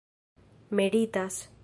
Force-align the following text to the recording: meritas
meritas 0.71 1.37